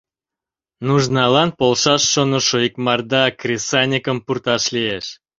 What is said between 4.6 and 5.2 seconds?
лиеш.